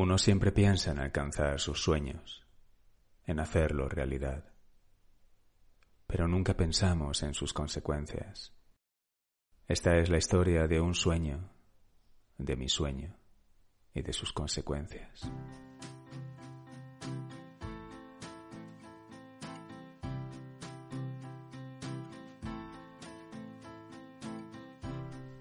[0.00, 2.46] Uno siempre piensa en alcanzar sus sueños,
[3.26, 4.44] en hacerlo realidad,
[6.06, 8.54] pero nunca pensamos en sus consecuencias.
[9.66, 11.50] Esta es la historia de un sueño,
[12.36, 13.16] de mi sueño
[13.92, 15.28] y de sus consecuencias.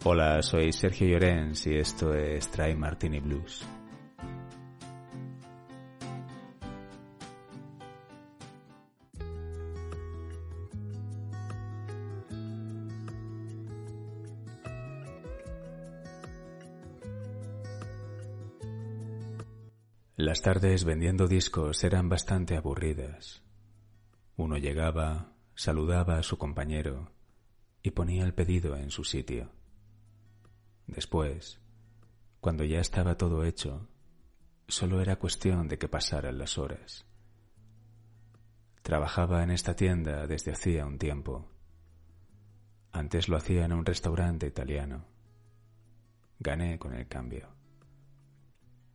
[0.03, 3.63] Hola, soy Sergio Llorens y esto es Try Martini Blues.
[20.27, 23.41] Las tardes vendiendo discos eran bastante aburridas.
[24.35, 27.13] Uno llegaba, saludaba a su compañero
[27.81, 29.49] y ponía el pedido en su sitio.
[30.85, 31.62] Después,
[32.41, 33.88] cuando ya estaba todo hecho,
[34.68, 37.05] solo era cuestión de que pasaran las horas.
[38.82, 41.49] Trabajaba en esta tienda desde hacía un tiempo.
[42.91, 45.05] Antes lo hacía en un restaurante italiano.
[46.38, 47.57] Gané con el cambio.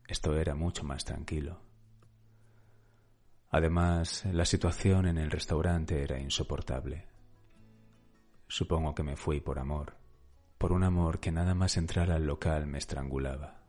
[0.07, 1.61] Esto era mucho más tranquilo.
[3.51, 7.07] Además, la situación en el restaurante era insoportable.
[8.49, 9.97] Supongo que me fui por amor,
[10.59, 13.63] por un amor que nada más entrar al local me estrangulaba.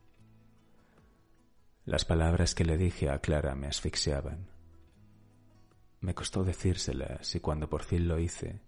[1.84, 4.48] Las palabras que le dije a Clara me asfixiaban.
[6.00, 8.62] Me costó decírselas y cuando por fin lo hice,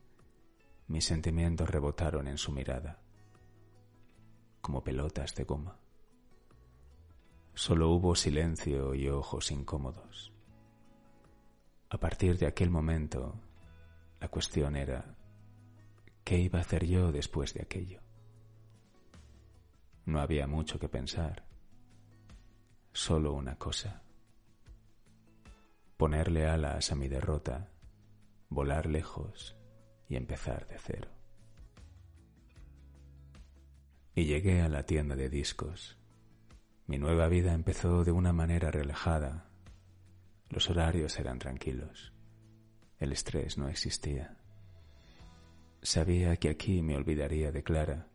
[0.88, 3.00] mis sentimientos rebotaron en su mirada,
[4.60, 5.78] como pelotas de goma.
[7.56, 10.30] Solo hubo silencio y ojos incómodos.
[11.88, 13.40] A partir de aquel momento,
[14.20, 15.16] la cuestión era,
[16.22, 18.02] ¿qué iba a hacer yo después de aquello?
[20.04, 21.46] No había mucho que pensar,
[22.92, 24.02] solo una cosa.
[25.96, 27.70] Ponerle alas a mi derrota,
[28.50, 29.56] volar lejos
[30.10, 31.08] y empezar de cero.
[34.14, 35.96] Y llegué a la tienda de discos
[36.86, 39.46] mi nueva vida empezó de una manera relajada.
[40.48, 42.12] Los horarios eran tranquilos.
[42.98, 44.36] El estrés no existía.
[45.82, 48.06] Sabía que aquí me olvidaría de Clara,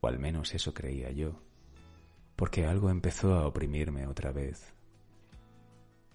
[0.00, 1.42] o al menos eso creía yo,
[2.36, 4.74] porque algo empezó a oprimirme otra vez.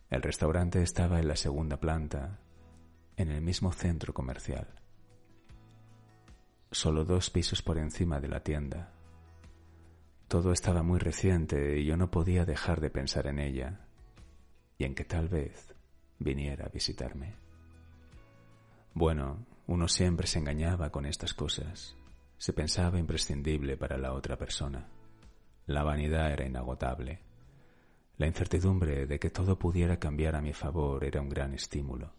[0.10, 2.40] El restaurante estaba en la segunda planta,
[3.16, 4.68] en el mismo centro comercial,
[6.72, 8.97] solo dos pisos por encima de la tienda.
[10.28, 13.80] Todo estaba muy reciente y yo no podía dejar de pensar en ella
[14.78, 15.74] y en que tal vez
[16.20, 17.36] viniera a visitarme.
[18.94, 21.96] Bueno, uno siempre se engañaba con estas cosas.
[22.38, 24.90] Se pensaba imprescindible para la otra persona.
[25.66, 27.22] La vanidad era inagotable.
[28.18, 32.14] La incertidumbre de que todo pudiera cambiar a mi favor era un gran estímulo.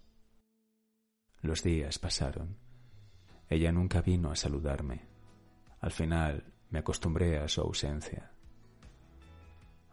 [1.43, 2.57] Los días pasaron.
[3.49, 5.03] Ella nunca vino a saludarme.
[5.81, 8.31] Al final me acostumbré a su ausencia,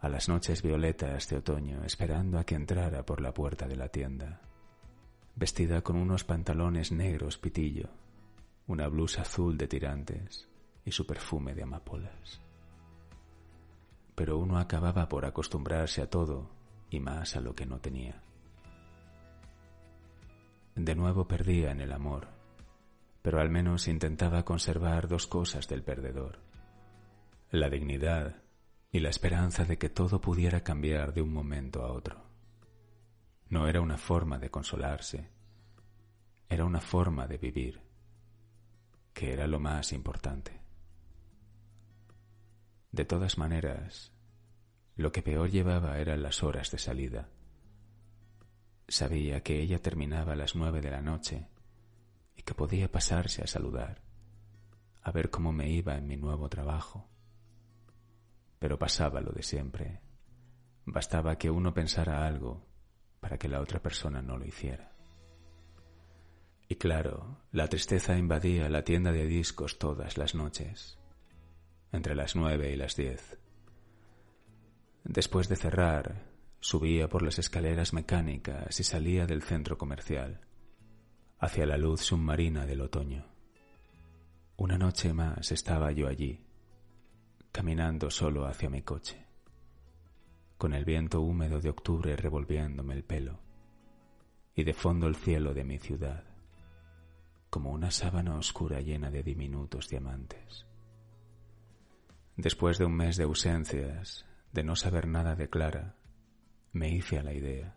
[0.00, 3.88] a las noches violetas de otoño esperando a que entrara por la puerta de la
[3.88, 4.42] tienda,
[5.34, 7.88] vestida con unos pantalones negros pitillo,
[8.66, 10.48] una blusa azul de tirantes
[10.84, 12.40] y su perfume de amapolas.
[14.14, 16.50] Pero uno acababa por acostumbrarse a todo
[16.90, 18.22] y más a lo que no tenía.
[20.74, 22.28] De nuevo perdía en el amor,
[23.22, 26.45] pero al menos intentaba conservar dos cosas del perdedor
[27.50, 28.42] la dignidad
[28.90, 32.26] y la esperanza de que todo pudiera cambiar de un momento a otro.
[33.48, 35.30] No era una forma de consolarse,
[36.48, 37.80] era una forma de vivir,
[39.12, 40.60] que era lo más importante.
[42.90, 44.12] De todas maneras,
[44.96, 47.28] lo que peor llevaba eran las horas de salida.
[48.88, 51.46] Sabía que ella terminaba a las nueve de la noche
[52.34, 54.02] y que podía pasarse a saludar,
[55.00, 57.08] a ver cómo me iba en mi nuevo trabajo
[58.58, 60.00] pero pasaba lo de siempre.
[60.84, 62.66] Bastaba que uno pensara algo
[63.20, 64.92] para que la otra persona no lo hiciera.
[66.68, 70.98] Y claro, la tristeza invadía la tienda de discos todas las noches,
[71.92, 73.38] entre las nueve y las diez.
[75.04, 76.24] Después de cerrar,
[76.60, 80.40] subía por las escaleras mecánicas y salía del centro comercial,
[81.38, 83.26] hacia la luz submarina del otoño.
[84.56, 86.45] Una noche más estaba yo allí,
[87.56, 89.16] caminando solo hacia mi coche,
[90.58, 93.38] con el viento húmedo de octubre revolviéndome el pelo
[94.54, 96.24] y de fondo el cielo de mi ciudad,
[97.48, 100.66] como una sábana oscura llena de diminutos diamantes.
[102.36, 105.94] Después de un mes de ausencias, de no saber nada de Clara,
[106.72, 107.74] me hice a la idea.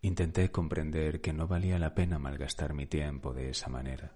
[0.00, 4.12] Intenté comprender que no valía la pena malgastar mi tiempo de esa manera.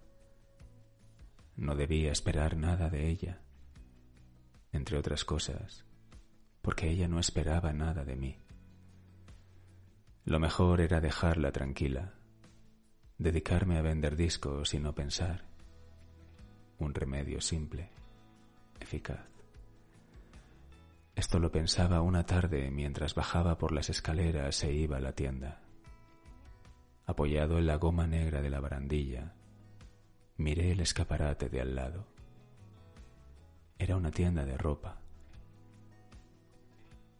[1.56, 3.42] No debía esperar nada de ella,
[4.72, 5.84] entre otras cosas,
[6.62, 8.38] porque ella no esperaba nada de mí.
[10.24, 12.14] Lo mejor era dejarla tranquila,
[13.18, 15.44] dedicarme a vender discos y no pensar.
[16.78, 17.90] Un remedio simple,
[18.80, 19.32] eficaz.
[21.14, 25.60] Esto lo pensaba una tarde mientras bajaba por las escaleras e iba a la tienda.
[27.04, 29.34] Apoyado en la goma negra de la barandilla,
[30.36, 32.06] miré el escaparate de al lado.
[33.82, 35.00] Era una tienda de ropa.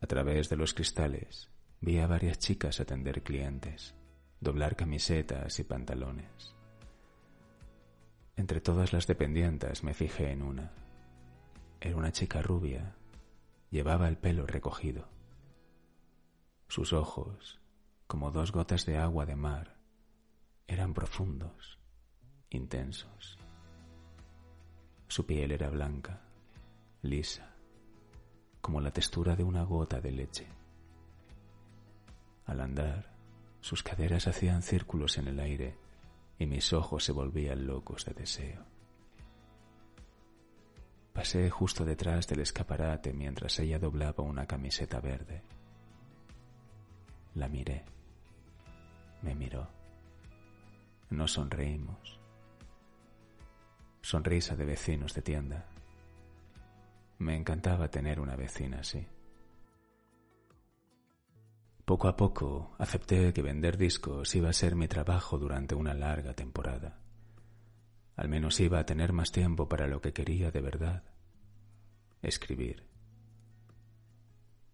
[0.00, 1.50] A través de los cristales
[1.80, 3.96] vi a varias chicas atender clientes,
[4.38, 6.54] doblar camisetas y pantalones.
[8.36, 10.70] Entre todas las dependientes me fijé en una.
[11.80, 12.94] Era una chica rubia,
[13.70, 15.08] llevaba el pelo recogido.
[16.68, 17.60] Sus ojos,
[18.06, 19.78] como dos gotas de agua de mar,
[20.68, 21.80] eran profundos,
[22.50, 23.36] intensos.
[25.08, 26.22] Su piel era blanca,
[27.02, 27.56] lisa,
[28.60, 30.46] como la textura de una gota de leche.
[32.46, 33.12] Al andar,
[33.60, 35.76] sus caderas hacían círculos en el aire
[36.38, 38.64] y mis ojos se volvían locos de deseo.
[41.12, 45.42] Pasé justo detrás del escaparate mientras ella doblaba una camiseta verde.
[47.34, 47.84] La miré.
[49.22, 49.68] Me miró.
[51.10, 52.20] No sonreímos.
[54.00, 55.71] Sonrisa de vecinos de tienda.
[57.22, 59.06] Me encantaba tener una vecina así.
[61.84, 66.34] Poco a poco acepté que vender discos iba a ser mi trabajo durante una larga
[66.34, 66.98] temporada.
[68.16, 71.04] Al menos iba a tener más tiempo para lo que quería de verdad.
[72.22, 72.88] Escribir.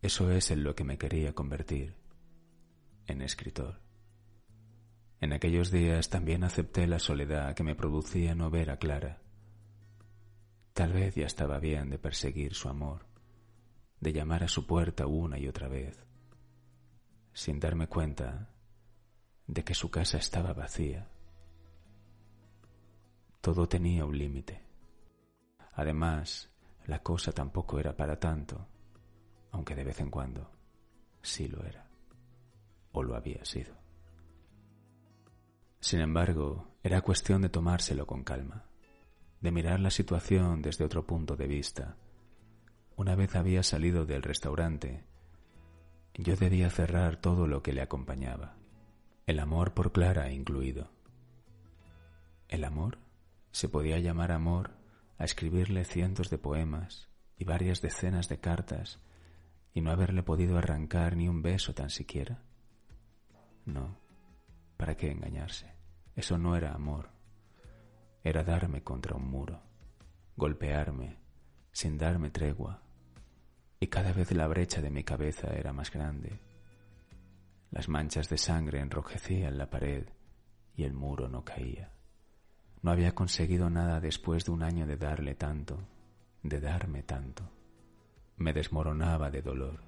[0.00, 1.96] Eso es en lo que me quería convertir,
[3.08, 3.78] en escritor.
[5.20, 9.20] En aquellos días también acepté la soledad que me producía no ver a Clara.
[10.78, 13.04] Tal vez ya estaba bien de perseguir su amor,
[13.98, 16.06] de llamar a su puerta una y otra vez,
[17.32, 18.48] sin darme cuenta
[19.48, 21.08] de que su casa estaba vacía.
[23.40, 24.62] Todo tenía un límite.
[25.72, 26.48] Además,
[26.86, 28.68] la cosa tampoco era para tanto,
[29.50, 30.48] aunque de vez en cuando
[31.22, 31.88] sí lo era,
[32.92, 33.74] o lo había sido.
[35.80, 38.68] Sin embargo, era cuestión de tomárselo con calma,
[39.40, 41.96] de mirar la situación desde otro punto de vista.
[42.96, 45.04] Una vez había salido del restaurante,
[46.14, 48.56] yo debía cerrar todo lo que le acompañaba,
[49.26, 50.90] el amor por Clara incluido.
[52.48, 52.98] ¿El amor?
[53.52, 54.72] ¿Se podía llamar amor
[55.16, 59.00] a escribirle cientos de poemas y varias decenas de cartas
[59.74, 62.42] y no haberle podido arrancar ni un beso tan siquiera?
[63.64, 63.96] No,
[64.76, 65.72] ¿para qué engañarse?
[66.16, 67.10] Eso no era amor,
[68.28, 69.62] era darme contra un muro,
[70.36, 71.16] golpearme
[71.72, 72.82] sin darme tregua
[73.80, 76.40] y cada vez la brecha de mi cabeza era más grande.
[77.70, 80.08] Las manchas de sangre enrojecían la pared
[80.76, 81.92] y el muro no caía.
[82.82, 85.78] No había conseguido nada después de un año de darle tanto,
[86.42, 87.48] de darme tanto.
[88.36, 89.80] Me desmoronaba de dolor.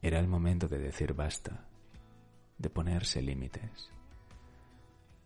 [0.00, 1.66] Era el momento de decir basta,
[2.58, 3.90] de ponerse límites,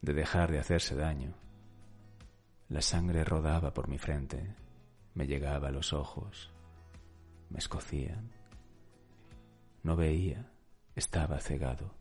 [0.02, 1.45] de dejar de hacerse daño.
[2.68, 4.54] La sangre rodaba por mi frente,
[5.14, 6.50] me llegaba a los ojos,
[7.48, 8.32] me escocían.
[9.84, 10.50] No veía,
[10.96, 11.94] estaba cegado.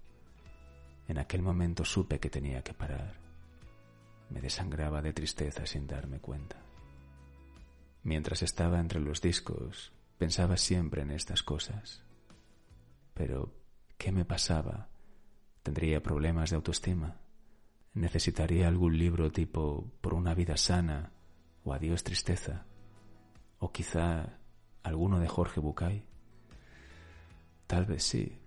[1.07, 3.13] En aquel momento supe que tenía que parar.
[4.31, 6.57] Me desangraba de tristeza sin darme cuenta.
[8.01, 12.03] Mientras estaba entre los discos, pensaba siempre en estas cosas.
[13.13, 13.53] Pero,
[13.99, 14.89] ¿qué me pasaba?
[15.61, 17.21] ¿Tendría problemas de autoestima?
[17.95, 21.13] ¿Necesitaría algún libro tipo Por una vida sana
[21.63, 22.65] o Adiós tristeza?
[23.57, 24.37] ¿O quizá
[24.83, 26.03] alguno de Jorge Bucay?
[27.67, 28.37] Tal vez sí,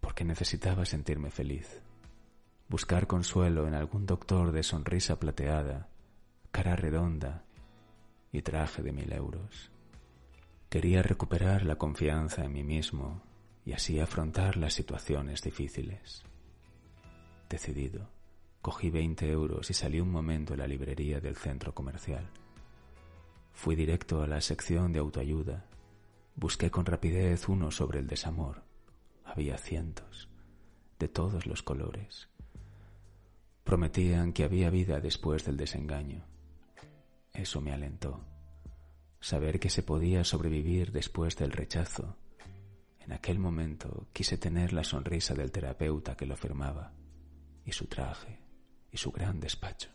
[0.00, 1.80] porque necesitaba sentirme feliz,
[2.68, 5.88] buscar consuelo en algún doctor de sonrisa plateada,
[6.50, 7.44] cara redonda
[8.32, 9.70] y traje de mil euros.
[10.68, 13.22] Quería recuperar la confianza en mí mismo
[13.64, 16.24] y así afrontar las situaciones difíciles.
[17.48, 18.13] Decidido,
[18.64, 22.30] cogí 20 euros y salí un momento a la librería del centro comercial.
[23.52, 25.66] Fui directo a la sección de autoayuda.
[26.34, 28.62] Busqué con rapidez uno sobre el desamor.
[29.22, 30.30] Había cientos,
[30.98, 32.30] de todos los colores.
[33.64, 36.24] Prometían que había vida después del desengaño.
[37.34, 38.24] Eso me alentó.
[39.20, 42.16] saber que se podía sobrevivir después del rechazo.
[43.00, 46.94] En aquel momento quise tener la sonrisa del terapeuta que lo firmaba,
[47.66, 48.43] y su traje,
[48.94, 49.90] y su gran despacho.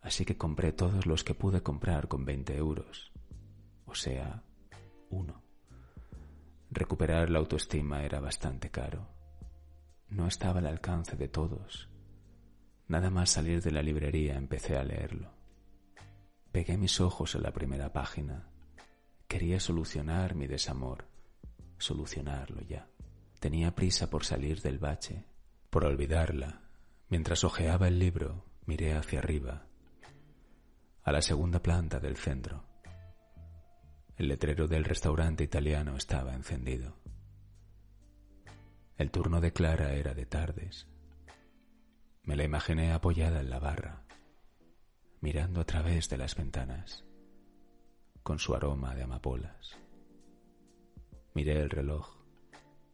[0.00, 3.12] Así que compré todos los que pude comprar con 20 euros,
[3.84, 4.42] o sea,
[5.10, 5.42] uno.
[6.70, 9.06] Recuperar la autoestima era bastante caro.
[10.08, 11.90] No estaba al alcance de todos.
[12.88, 15.30] Nada más salir de la librería empecé a leerlo.
[16.50, 18.48] Pegué mis ojos en la primera página.
[19.28, 21.06] Quería solucionar mi desamor,
[21.76, 22.88] solucionarlo ya.
[23.40, 25.26] Tenía prisa por salir del bache,
[25.68, 26.69] por olvidarla.
[27.10, 29.66] Mientras hojeaba el libro, miré hacia arriba,
[31.02, 32.64] a la segunda planta del centro.
[34.16, 36.96] El letrero del restaurante italiano estaba encendido.
[38.96, 40.86] El turno de Clara era de tardes.
[42.22, 44.04] Me la imaginé apoyada en la barra,
[45.20, 47.04] mirando a través de las ventanas,
[48.22, 49.76] con su aroma de amapolas.
[51.34, 52.08] Miré el reloj.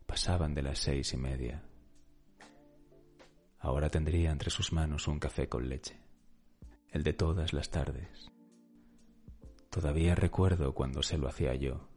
[0.07, 1.63] Pasaban de las seis y media.
[3.67, 5.99] Ahora tendría entre sus manos un café con leche,
[6.93, 8.31] el de todas las tardes.
[9.71, 11.89] Todavía recuerdo cuando se lo hacía yo.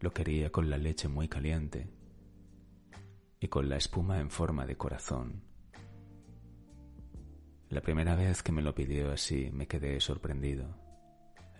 [0.00, 1.88] Lo quería con la leche muy caliente
[3.40, 5.44] y con la espuma en forma de corazón.
[7.70, 10.76] La primera vez que me lo pidió así me quedé sorprendido.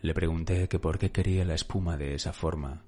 [0.02, 2.85] Le pregunté que por qué quería la espuma de esa forma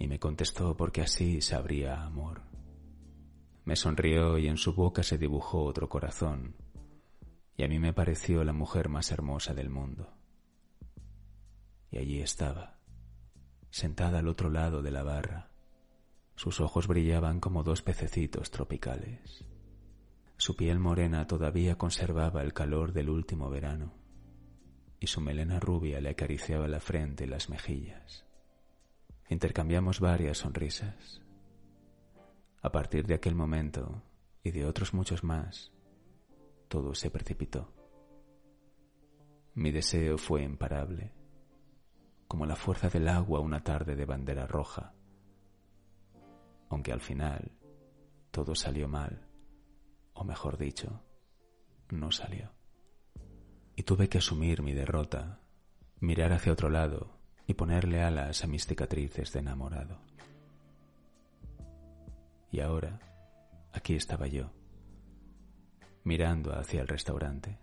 [0.00, 2.55] y me contestó porque así sabría amor.
[3.66, 6.54] Me sonrió y en su boca se dibujó otro corazón
[7.56, 10.16] y a mí me pareció la mujer más hermosa del mundo
[11.90, 12.78] y allí estaba,
[13.70, 15.50] sentada al otro lado de la barra.
[16.36, 19.44] Sus ojos brillaban como dos pececitos tropicales.
[20.36, 23.94] Su piel morena todavía conservaba el calor del último verano,
[25.00, 28.24] y su melena rubia le acariciaba la frente y las mejillas.
[29.28, 31.25] Intercambiamos varias sonrisas.
[32.66, 34.02] A partir de aquel momento,
[34.42, 35.70] y de otros muchos más,
[36.66, 37.72] todo se precipitó.
[39.54, 41.12] Mi deseo fue imparable
[42.26, 44.94] como la fuerza del agua una tarde de bandera roja.
[46.68, 47.52] Aunque al final
[48.32, 49.28] todo salió mal,
[50.14, 51.04] o mejor dicho,
[51.90, 52.50] no salió.
[53.76, 55.38] Y tuve que asumir mi derrota,
[56.00, 60.05] mirar hacia otro lado y ponerle alas a mis cicatrices de enamorado.
[62.50, 63.00] Y ahora,
[63.72, 64.50] aquí estaba yo,
[66.04, 67.58] mirando hacia el restaurante,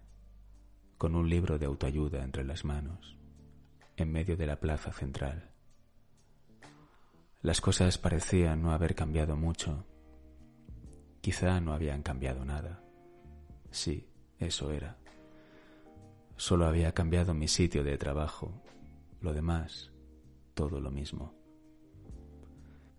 [0.98, 3.18] con un libro de autoayuda entre las manos
[3.96, 5.52] en medio de la plaza central.
[7.42, 9.86] Las cosas parecían no haber cambiado mucho.
[11.22, 12.84] Quizá no habían cambiado nada.
[13.70, 14.08] Sí,
[14.40, 14.98] eso era.
[16.38, 18.64] Solo había cambiado mi sitio de trabajo.
[19.22, 19.92] Lo demás,
[20.54, 21.34] todo lo mismo.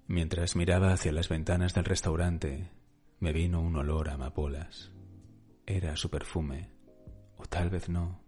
[0.06, 2.70] Mientras miraba hacia las ventanas del restaurante,
[3.20, 4.92] me vino un olor a amapolas.
[5.66, 6.70] Era su perfume,
[7.36, 8.20] o tal vez no.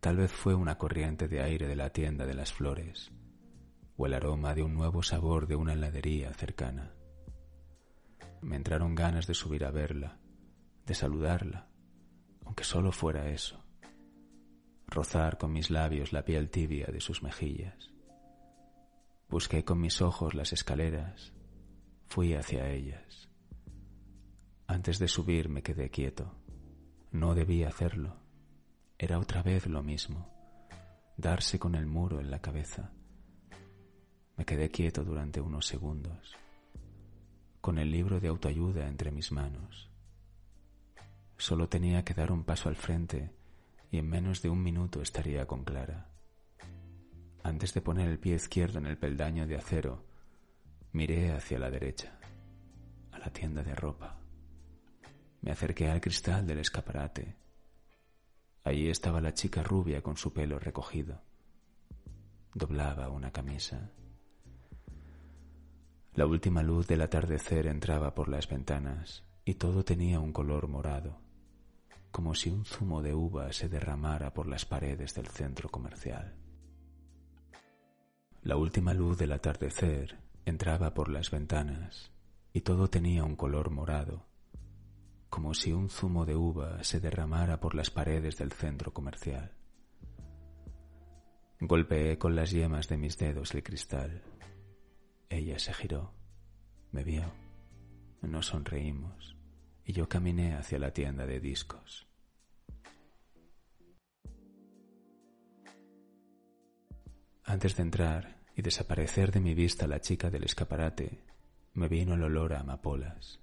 [0.00, 3.12] Tal vez fue una corriente de aire de la tienda de las flores
[3.96, 6.92] o el aroma de un nuevo sabor de una heladería cercana.
[8.42, 10.18] Me entraron ganas de subir a verla,
[10.84, 11.68] de saludarla,
[12.44, 13.64] aunque solo fuera eso,
[14.86, 17.90] rozar con mis labios la piel tibia de sus mejillas.
[19.28, 21.32] Busqué con mis ojos las escaleras,
[22.06, 23.28] fui hacia ellas.
[24.68, 26.32] Antes de subir me quedé quieto.
[27.10, 28.16] No debía hacerlo.
[28.98, 30.30] Era otra vez lo mismo,
[31.16, 32.92] darse con el muro en la cabeza.
[34.36, 36.34] Me quedé quieto durante unos segundos,
[37.60, 39.90] con el libro de autoayuda entre mis manos.
[41.36, 43.34] Solo tenía que dar un paso al frente
[43.90, 46.15] y en menos de un minuto estaría con Clara.
[47.46, 50.04] Antes de poner el pie izquierdo en el peldaño de acero,
[50.90, 52.18] miré hacia la derecha,
[53.12, 54.18] a la tienda de ropa.
[55.42, 57.36] Me acerqué al cristal del escaparate
[58.64, 61.22] Allí estaba la chica rubia con su pelo recogido.
[62.52, 63.92] Doblaba una camisa.
[66.14, 71.20] La última luz del atardecer entraba por las ventanas y todo tenía un color morado,
[72.10, 76.45] como si un zumo de uva se derramara por las paredes del centro comercial.
[78.46, 82.12] La última luz del atardecer entraba por las ventanas
[82.52, 84.24] y todo tenía un color morado,
[85.28, 89.50] como si un zumo de uva se derramara por las paredes del centro comercial.
[91.58, 94.22] Golpeé con las yemas de mis dedos el cristal.
[95.28, 96.12] Ella se giró,
[96.92, 97.24] me vio,
[98.22, 99.36] nos sonreímos
[99.84, 102.06] y yo caminé hacia la tienda de discos.
[107.42, 111.20] Antes de entrar y desaparecer de mi vista la chica del escaparate,
[111.74, 113.38] me vino el olor a amapolas.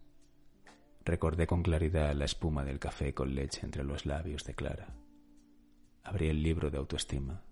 [1.06, 4.88] Recordé con claridad la espuma del café con leche entre los labios de Clara.
[6.04, 7.44] Abrí el libro de autoestima.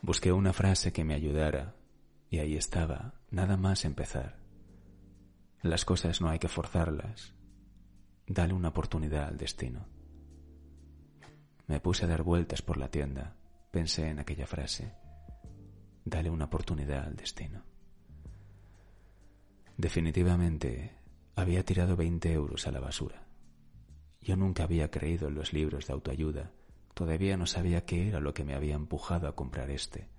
[0.00, 1.74] Busqué una frase que me ayudara
[2.30, 4.38] y ahí estaba, nada más empezar.
[5.60, 7.34] Las cosas no hay que forzarlas.
[8.26, 9.86] Dale una oportunidad al destino.
[11.66, 13.36] Me puse a dar vueltas por la tienda.
[13.70, 14.99] Pensé en aquella frase.
[16.10, 17.62] Dale una oportunidad al destino.
[19.76, 20.96] Definitivamente
[21.36, 23.28] había tirado 20 euros a la basura.
[24.20, 26.50] Yo nunca había creído en los libros de autoayuda.
[26.94, 30.10] Todavía no sabía qué era lo que me había empujado a comprar este.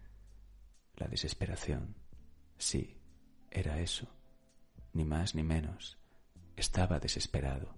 [0.95, 1.98] La desesperación.
[2.57, 2.98] Sí,
[3.50, 4.07] era eso.
[4.93, 5.98] Ni más ni menos.
[6.55, 7.75] Estaba desesperado.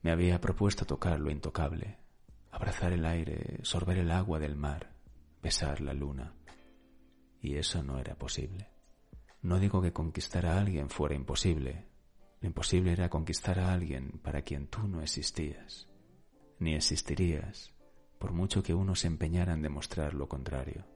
[0.00, 1.98] Me había propuesto tocar lo intocable,
[2.50, 4.94] abrazar el aire, sorber el agua del mar,
[5.42, 6.39] besar la luna.
[7.40, 8.68] Y eso no era posible.
[9.42, 11.86] No digo que conquistar a alguien fuera imposible.
[12.40, 15.88] Lo imposible era conquistar a alguien para quien tú no existías,
[16.58, 17.72] ni existirías,
[18.18, 20.86] por mucho que uno se empeñara en demostrar lo contrario.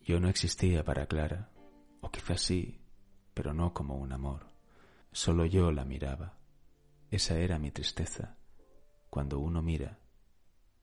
[0.00, 1.50] Yo no existía para Clara,
[2.00, 2.80] o quizás sí,
[3.32, 4.46] pero no como un amor.
[5.12, 6.38] Solo yo la miraba.
[7.10, 8.36] Esa era mi tristeza,
[9.10, 10.00] cuando uno mira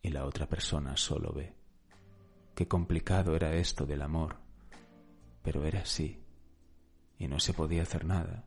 [0.01, 1.53] y la otra persona solo ve.
[2.55, 4.37] Qué complicado era esto del amor,
[5.41, 6.24] pero era así,
[7.17, 8.45] y no se podía hacer nada,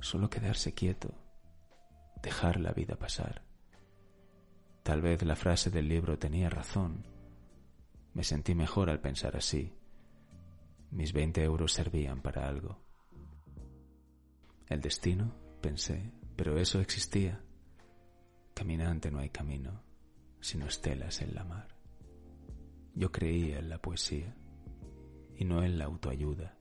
[0.00, 1.14] solo quedarse quieto,
[2.22, 3.42] dejar la vida pasar.
[4.82, 7.06] Tal vez la frase del libro tenía razón.
[8.14, 9.74] Me sentí mejor al pensar así.
[10.90, 12.80] Mis veinte euros servían para algo.
[14.68, 17.42] El destino, pensé, pero eso existía.
[18.54, 19.82] Caminante no hay camino,
[20.40, 21.68] sino estelas en la mar.
[22.94, 24.34] Yo creía en la poesía
[25.38, 26.58] y no en la autoayuda.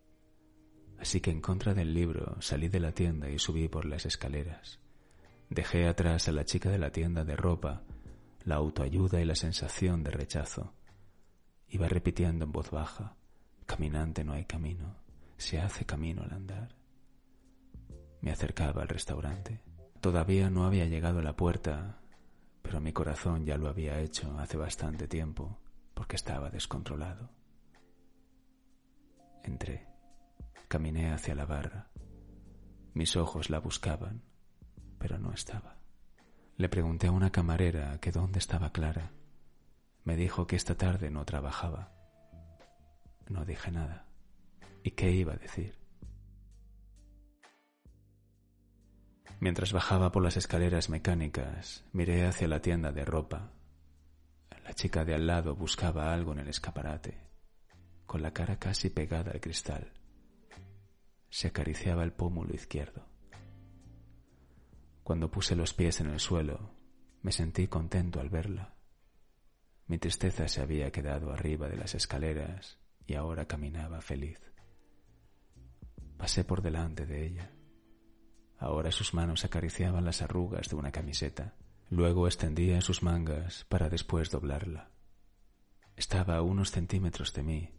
[1.00, 4.80] Así que en contra del libro salí de la tienda y subí por las escaleras.
[5.50, 7.84] Dejé atrás a la chica de la tienda de ropa,
[8.44, 10.74] la autoayuda y la sensación de rechazo.
[11.70, 13.18] Iba repitiendo en voz baja,
[13.66, 14.96] caminante no hay camino,
[15.38, 16.76] se hace camino al andar.
[18.22, 19.62] Me acercaba al restaurante.
[20.02, 22.00] Todavía no había llegado a la puerta,
[22.62, 25.58] pero mi corazón ya lo había hecho hace bastante tiempo,
[25.94, 27.37] porque estaba descontrolado.
[29.48, 29.88] Entré.
[30.68, 31.88] Caminé hacia la barra.
[32.94, 34.22] Mis ojos la buscaban,
[35.00, 35.78] pero no estaba.
[36.58, 39.14] Le pregunté a una camarera que dónde estaba Clara.
[40.04, 41.94] Me dijo que esta tarde no trabajaba.
[43.30, 44.06] No dije nada.
[44.84, 45.80] ¿Y qué iba a decir?
[49.40, 53.54] Mientras bajaba por las escaleras mecánicas, miré hacia la tienda de ropa.
[54.66, 57.27] La chica de al lado buscaba algo en el escaparate,
[58.08, 59.92] con la cara casi pegada al cristal.
[61.30, 63.06] Se acariciaba el pómulo izquierdo.
[65.04, 66.72] Cuando puse los pies en el suelo,
[67.22, 68.74] me sentí contento al verla.
[69.88, 74.40] Mi tristeza se había quedado arriba de las escaleras y ahora caminaba feliz.
[76.18, 77.52] Pasé por delante de ella.
[78.58, 81.56] Ahora sus manos acariciaban las arrugas de una camiseta.
[81.90, 84.92] Luego extendía sus mangas para después doblarla.
[85.96, 87.77] Estaba a unos centímetros de mí.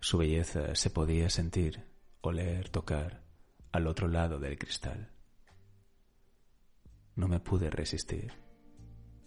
[0.00, 1.84] Su belleza se podía sentir,
[2.20, 3.24] oler, tocar,
[3.72, 5.10] al otro lado del cristal.
[7.16, 8.32] No me pude resistir.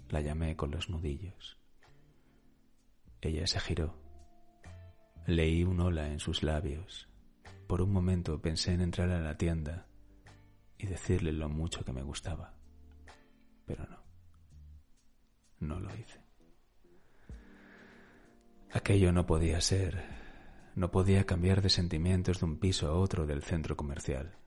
[0.09, 1.57] La llamé con los nudillos.
[3.19, 3.97] Ella se giró.
[5.25, 7.09] Leí un hola en sus labios.
[7.67, 9.87] Por un momento pensé en entrar a la tienda
[10.77, 12.53] y decirle lo mucho que me gustaba.
[13.65, 14.01] Pero no.
[15.59, 16.19] No lo hice.
[18.71, 20.20] Aquello no podía ser.
[20.75, 24.37] No podía cambiar de sentimientos de un piso a otro del centro comercial.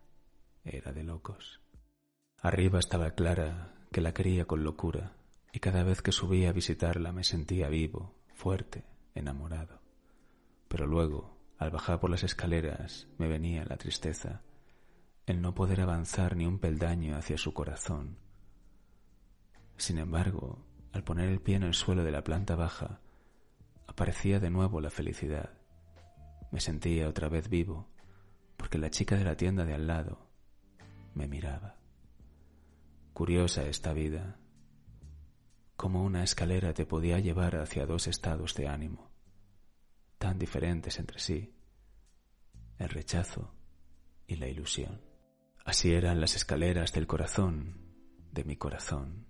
[0.64, 1.60] Era de locos.
[2.40, 5.16] Arriba estaba Clara, que la quería con locura,
[5.52, 8.84] y cada vez que subía a visitarla me sentía vivo, fuerte,
[9.14, 9.80] enamorado.
[10.68, 14.42] Pero luego, al bajar por las escaleras, me venía la tristeza
[15.26, 18.18] el no poder avanzar ni un peldaño hacia su corazón.
[19.76, 23.00] Sin embargo, al poner el pie en el suelo de la planta baja,
[23.86, 25.50] aparecía de nuevo la felicidad.
[26.50, 27.88] Me sentía otra vez vivo,
[28.56, 30.30] porque la chica de la tienda de al lado
[31.14, 31.76] me miraba.
[33.12, 34.38] Curiosa esta vida,
[35.76, 39.10] como una escalera te podía llevar hacia dos estados de ánimo,
[40.18, 41.54] tan diferentes entre sí,
[42.78, 43.54] el rechazo
[44.26, 45.00] y la ilusión.
[45.64, 47.94] Así eran las escaleras del corazón,
[48.32, 49.26] de mi corazón,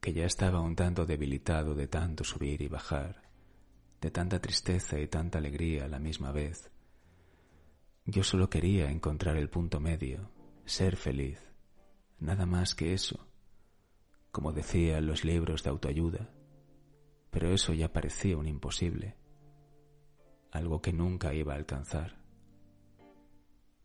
[0.00, 3.27] que ya estaba un tanto debilitado de tanto subir y bajar,
[4.00, 6.70] de tanta tristeza y tanta alegría a la misma vez.
[8.04, 10.30] Yo solo quería encontrar el punto medio,
[10.64, 11.40] ser feliz,
[12.18, 13.28] nada más que eso,
[14.30, 16.30] como decían los libros de autoayuda,
[17.30, 19.16] pero eso ya parecía un imposible,
[20.50, 22.18] algo que nunca iba a alcanzar.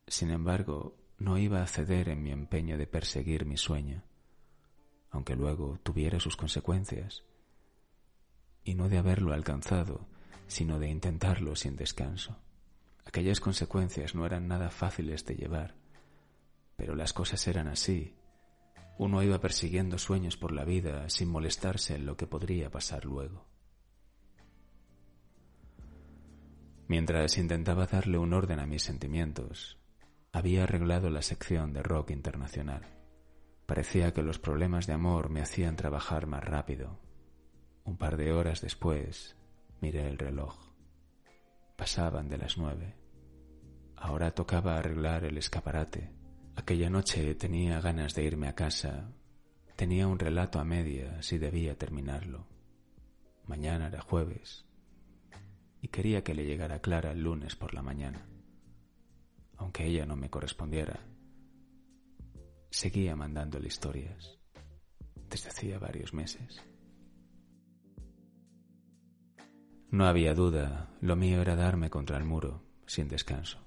[0.08, 4.04] Sin embargo, no iba a ceder en mi empeño de perseguir mi sueño,
[5.10, 7.24] aunque luego tuviera sus consecuencias,
[8.64, 10.08] y no de haberlo alcanzado,
[10.48, 12.38] sino de intentarlo sin descanso.
[13.06, 15.76] Aquellas consecuencias no eran nada fáciles de llevar,
[16.76, 18.16] pero las cosas eran así.
[18.98, 23.48] Uno iba persiguiendo sueños por la vida sin molestarse en lo que podría pasar luego.
[26.88, 29.80] Mientras intentaba darle un orden a mis sentimientos,
[30.32, 32.84] había arreglado la sección de rock internacional.
[33.66, 37.00] Parecía que los problemas de amor me hacían trabajar más rápido.
[37.86, 39.36] Un par de horas después
[39.82, 40.56] miré el reloj.
[41.76, 42.96] Pasaban de las nueve.
[43.96, 46.12] Ahora tocaba arreglar el escaparate.
[46.56, 49.12] Aquella noche tenía ganas de irme a casa.
[49.76, 52.48] Tenía un relato a medias y debía terminarlo.
[53.46, 54.66] Mañana era jueves
[55.82, 58.26] y quería que le llegara Clara el lunes por la mañana
[59.64, 61.00] aunque ella no me correspondiera.
[62.70, 64.38] Seguía mandándole historias
[65.30, 66.62] desde hacía varios meses.
[69.94, 73.60] No había duda, lo mío era darme contra el muro, sin descanso.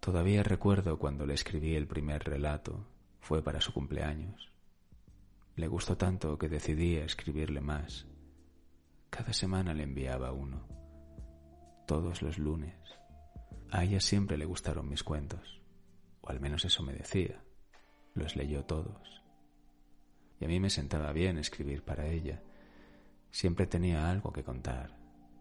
[0.00, 2.84] Todavía recuerdo cuando le escribí el primer relato,
[3.20, 4.50] fue para su cumpleaños.
[5.54, 8.08] Le gustó tanto que decidí escribirle más.
[9.08, 10.66] Cada semana le enviaba uno,
[11.86, 12.74] todos los lunes.
[13.70, 15.60] A ella siempre le gustaron mis cuentos,
[16.22, 17.40] o al menos eso me decía.
[18.14, 19.22] Los leyó todos.
[20.40, 22.42] Y a mí me sentaba bien escribir para ella.
[23.30, 24.97] Siempre tenía algo que contar.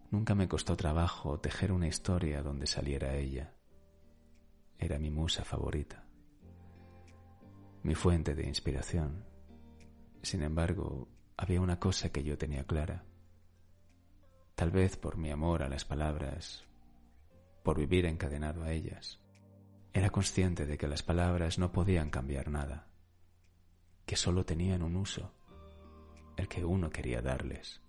[0.10, 3.54] Nunca me costó trabajo tejer una historia donde saliera ella.
[4.80, 6.06] Era mi musa favorita,
[7.84, 9.26] mi fuente de inspiración.
[10.22, 13.04] Sin embargo, había una cosa que yo tenía clara.
[14.56, 16.64] Tal vez por mi amor a las palabras,
[17.64, 19.20] por vivir encadenado a ellas.
[19.92, 22.88] Era consciente de que las palabras no podían cambiar nada,
[24.06, 25.34] que solo tenían un uso,
[26.38, 27.82] el que uno quería darles.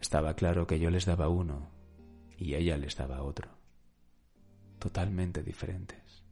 [0.00, 1.70] Estaba claro que yo les daba uno
[2.36, 3.48] y ella les daba otro,
[4.78, 6.24] totalmente diferentes.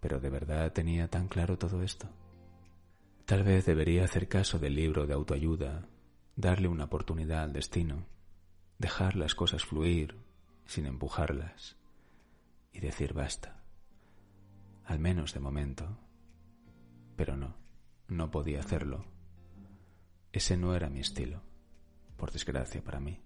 [0.00, 2.08] Pero ¿de verdad tenía tan claro todo esto?
[3.24, 5.88] Tal vez debería hacer caso del libro de autoayuda,
[6.36, 8.04] darle una oportunidad al destino,
[8.78, 10.16] dejar las cosas fluir
[10.66, 11.76] sin empujarlas
[12.72, 13.62] y decir basta,
[14.84, 15.98] al menos de momento.
[17.16, 17.56] Pero no,
[18.08, 19.04] no podía hacerlo.
[20.32, 21.42] Ese no era mi estilo,
[22.22, 23.20] por desgracia para mí.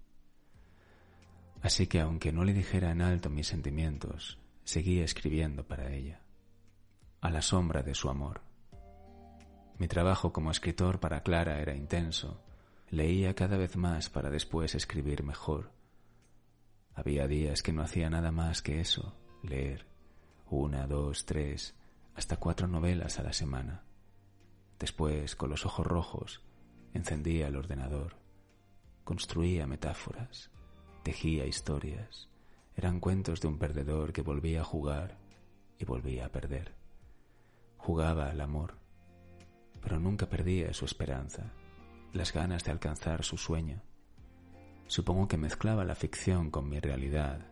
[1.61, 6.23] Así que aunque no le dijera en alto mis sentimientos, seguía escribiendo para ella,
[7.21, 8.41] a la sombra de su amor.
[9.77, 12.41] Mi trabajo como escritor para Clara era intenso.
[12.89, 15.77] Leía cada vez más para después escribir mejor
[16.97, 19.85] había días que no hacía nada más que eso, leer
[20.49, 21.75] una, dos, tres,
[22.15, 23.83] hasta cuatro novelas a la semana.
[24.79, 26.41] Después, con los ojos rojos,
[26.95, 28.15] encendía el ordenador,
[29.07, 30.51] construía metáforas,
[31.01, 32.27] tejía historias.
[32.75, 35.17] Eran cuentos de un perdedor que volvía a jugar
[35.79, 36.75] y volvía a perder.
[37.77, 38.73] Jugaba al amor,
[39.81, 41.53] pero nunca perdía su esperanza,
[42.11, 43.81] las ganas de alcanzar su sueño.
[44.87, 47.47] Supongo que mezclaba la ficción con mi realidad.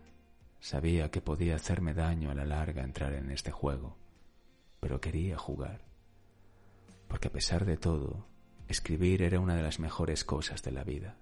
[0.60, 3.96] Sabía que podía hacerme daño a la larga entrar en este juego,
[4.82, 5.86] pero quería jugar.
[7.08, 8.28] Porque a pesar de todo,
[8.68, 11.16] escribir era una de las mejores cosas de la vida.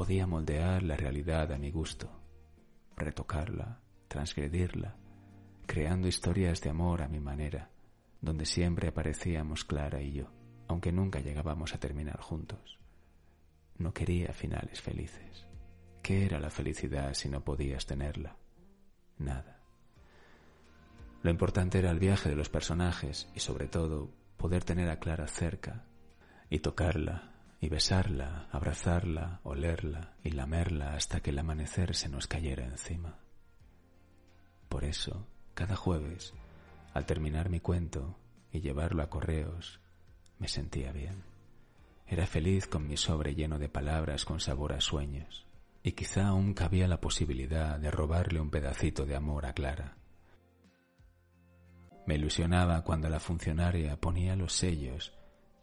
[0.00, 2.10] Podía moldear la realidad a mi gusto,
[2.96, 4.96] retocarla, transgredirla,
[5.66, 7.68] creando historias de amor a mi manera,
[8.18, 10.32] donde siempre aparecíamos Clara y yo,
[10.68, 12.78] aunque nunca llegábamos a terminar juntos.
[13.76, 15.46] No quería finales felices.
[16.02, 18.38] ¿Qué era la felicidad si no podías tenerla?
[19.18, 19.60] Nada.
[21.22, 25.26] Lo importante era el viaje de los personajes y sobre todo poder tener a Clara
[25.26, 25.84] cerca
[26.48, 27.29] y tocarla
[27.60, 33.18] y besarla, abrazarla, olerla y lamerla hasta que el amanecer se nos cayera encima.
[34.68, 36.32] Por eso, cada jueves,
[36.94, 38.18] al terminar mi cuento
[38.50, 39.80] y llevarlo a correos,
[40.38, 41.22] me sentía bien.
[42.06, 45.46] Era feliz con mi sobre lleno de palabras con sabor a sueños,
[45.82, 49.96] y quizá aún cabía la posibilidad de robarle un pedacito de amor a Clara.
[52.06, 55.12] Me ilusionaba cuando la funcionaria ponía los sellos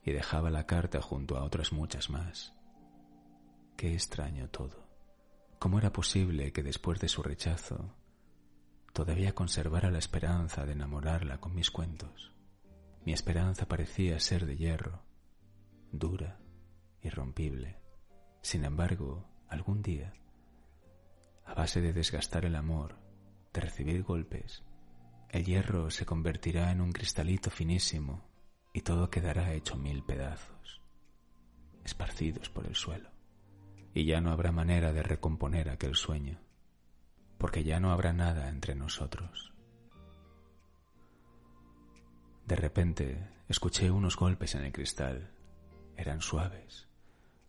[0.07, 2.53] y dejaba la carta junto a otras muchas más.
[3.75, 4.87] Qué extraño todo.
[5.59, 7.93] ¿Cómo era posible que después de su rechazo
[8.93, 12.31] todavía conservara la esperanza de enamorarla con mis cuentos?
[13.03, 15.03] Mi esperanza parecía ser de hierro,
[15.91, 16.39] dura,
[17.01, 17.81] irrompible.
[18.41, 20.13] Sin embargo, algún día,
[21.43, 22.95] a base de desgastar el amor,
[23.53, 24.63] de recibir golpes,
[25.27, 28.36] el hierro se convertirá en un cristalito finísimo
[28.77, 30.83] y todo quedará hecho mil pedazos,
[31.83, 33.09] esparcidos por el suelo.
[33.95, 36.39] Y ya no habrá manera de recomponer aquel sueño,
[37.39, 39.51] porque ya no habrá nada entre nosotros.
[42.45, 45.31] De repente escuché unos golpes en el cristal.
[45.95, 46.87] Eran suaves,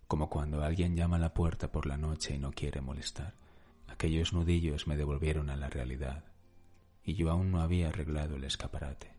[0.06, 3.34] como cuando alguien llama a la puerta por la noche y no quiere molestar.
[3.86, 6.24] Aquellos nudillos me devolvieron a la realidad
[7.04, 9.17] y yo aún no había arreglado el escaparate.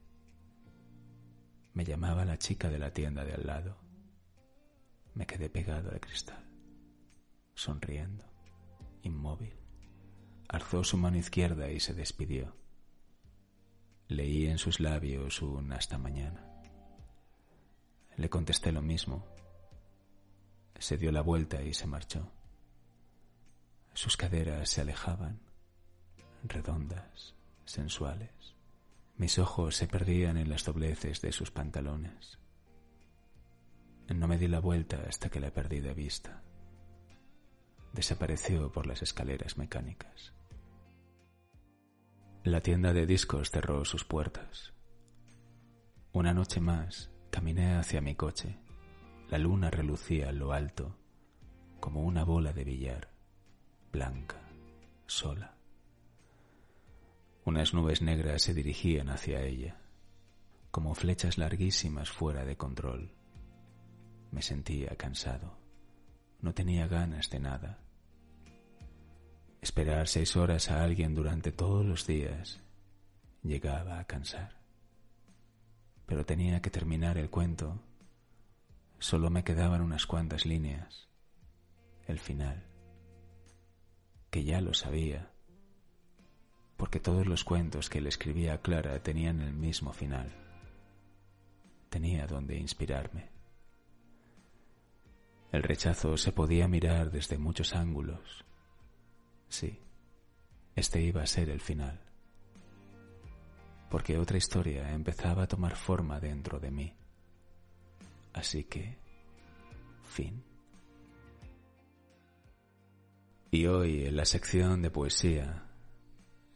[1.79, 3.77] Me llamaba la chica de la tienda de al lado.
[5.13, 6.43] Me quedé pegado al cristal,
[7.55, 8.25] sonriendo,
[9.01, 9.55] inmóvil.
[10.49, 12.53] Alzó su mano izquierda y se despidió.
[14.09, 16.45] Leí en sus labios un hasta mañana.
[18.17, 19.25] Le contesté lo mismo.
[20.77, 22.29] Se dio la vuelta y se marchó.
[23.93, 25.39] Sus caderas se alejaban,
[26.43, 28.58] redondas, sensuales.
[29.19, 32.39] Mis ojos se perdían en las dobleces de sus pantalones.
[34.07, 36.41] No me di la vuelta hasta que la perdí de vista.
[37.91, 40.33] Desapareció por las escaleras mecánicas.
[42.45, 44.73] La tienda de discos cerró sus puertas.
[46.13, 48.57] Una noche más caminé hacia mi coche.
[49.29, 50.95] La luna relucía en lo alto,
[51.81, 53.11] como una bola de billar,
[53.91, 54.39] blanca,
[55.07, 55.58] sola.
[57.45, 59.77] Unas nubes negras se dirigían hacia ella,
[60.71, 63.11] como flechas larguísimas fuera de control.
[64.31, 65.57] Me sentía cansado.
[66.41, 67.79] No tenía ganas de nada.
[69.61, 72.61] Esperar seis horas a alguien durante todos los días
[73.41, 74.59] llegaba a cansar.
[76.05, 77.81] Pero tenía que terminar el cuento.
[78.99, 81.09] Solo me quedaban unas cuantas líneas.
[82.05, 82.65] El final.
[84.29, 85.31] Que ya lo sabía
[86.79, 90.33] porque todos los cuentos que le escribía a Clara tenían el mismo final.
[91.89, 93.29] Tenía donde inspirarme.
[95.51, 98.45] El rechazo se podía mirar desde muchos ángulos.
[99.49, 99.77] Sí,
[100.73, 101.99] este iba a ser el final.
[103.89, 106.95] Porque otra historia empezaba a tomar forma dentro de mí.
[108.31, 108.97] Así que,
[110.03, 110.41] fin.
[113.51, 115.68] Y hoy, en la sección de poesía,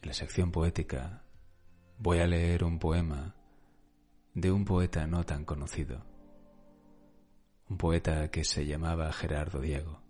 [0.04, 1.24] en la sección poética
[1.98, 3.36] voy a leer un poema
[4.34, 6.06] de un poeta no tan conocido,
[7.70, 10.02] un poeta que se llamaba Gerardo Diego,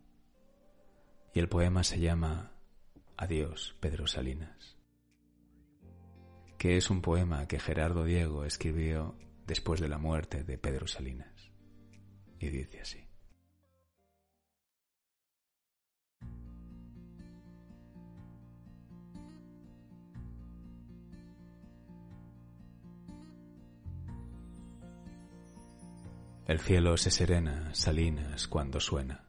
[1.31, 2.53] y el poema se llama
[3.17, 4.79] Adiós, Pedro Salinas,
[6.57, 11.51] que es un poema que Gerardo Diego escribió después de la muerte de Pedro Salinas,
[12.39, 13.02] y dice así.
[26.53, 29.23] El cielo se serena, salinas, cuando suena.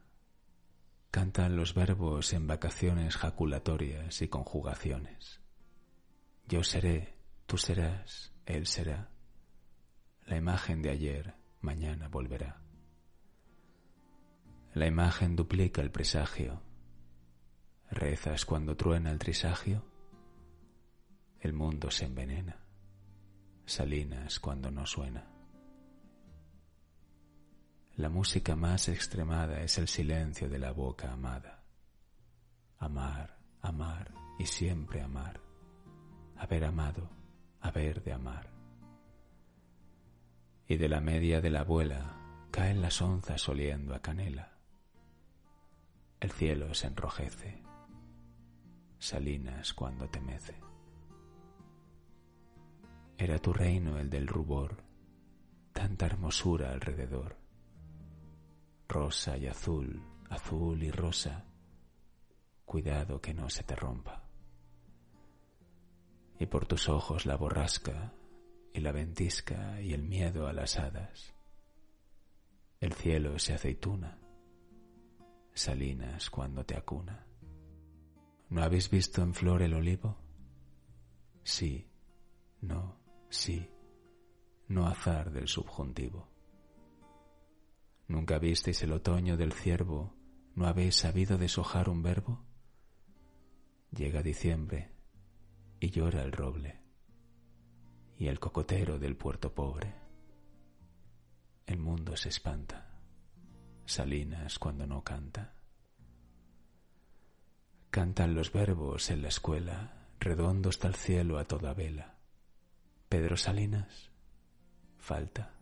[1.09, 5.41] Cantan los verbos en vacaciones jaculatorias y conjugaciones.
[6.47, 9.09] Yo seré, tú serás, él será.
[10.27, 12.61] La imagen de ayer, mañana volverá.
[14.75, 16.61] La imagen duplica el presagio.
[17.89, 19.83] Rezas cuando truena el trisagio.
[21.39, 22.63] El mundo se envenena.
[23.65, 25.34] Salinas cuando no suena.
[27.97, 31.63] La música más extremada es el silencio de la boca amada.
[32.77, 35.39] Amar, amar y siempre amar.
[36.35, 37.09] Haber amado,
[37.61, 38.51] haber de amar.
[40.67, 44.57] Y de la media de la abuela caen las onzas oliendo a canela.
[46.19, 47.63] El cielo se enrojece,
[48.99, 50.59] salinas cuando te mece.
[53.17, 54.83] Era tu reino el del rubor,
[55.71, 57.44] tanta hermosura alrededor
[58.95, 61.43] rosa y azul, azul y rosa.
[62.63, 64.23] Cuidado que no se te rompa.
[66.39, 68.13] Y por tus ojos la borrasca
[68.71, 71.33] y la ventisca y el miedo a las hadas.
[72.79, 74.17] El cielo se aceituna,
[75.53, 77.27] salinas cuando te acuna.
[78.47, 80.15] ¿No habéis visto en flor el olivo?
[81.43, 81.85] Sí,
[82.61, 82.97] no,
[83.29, 83.69] sí,
[84.69, 86.34] no azar del subjuntivo.
[88.07, 90.15] Nunca visteis el otoño del ciervo,
[90.55, 92.45] ¿No habéis sabido deshojar un verbo?
[93.91, 94.89] Llega diciembre
[95.81, 96.79] y llora el roble
[98.17, 99.93] y el cocotero del puerto pobre.
[101.65, 103.01] El mundo se espanta,
[103.85, 105.55] Salinas cuando no canta.
[107.89, 112.15] Cantan los verbos en la escuela, redondo está el cielo a toda vela.
[113.09, 114.09] Pedro Salinas
[114.99, 115.54] falta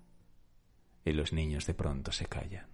[1.06, 2.68] y los niños de pronto se callan.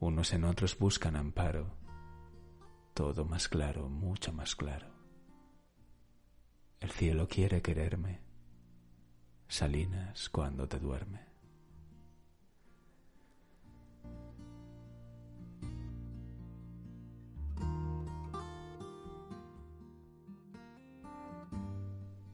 [0.00, 1.76] Unos en otros buscan amparo,
[2.94, 4.86] todo más claro, mucho más claro.
[6.80, 8.20] El cielo quiere quererme,
[9.48, 11.26] Salinas cuando te duerme.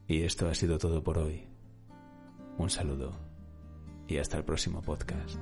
[0.07, 1.47] Y esto ha sido todo por hoy.
[2.59, 3.24] Un saludo
[4.07, 5.39] y hasta el próximo podcast.